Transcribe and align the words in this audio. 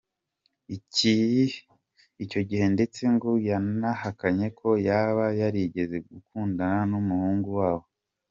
Icyo 2.23 2.41
gihe 2.49 2.65
ndetse 2.75 3.01
ngo 3.13 3.29
yanahakanye 3.49 4.47
ko 4.59 4.69
yaba 4.87 5.25
yarigeze 5.41 5.97
gukundana 6.09 6.81
n’umuhungu 6.91 7.49
wabo. 7.59 7.85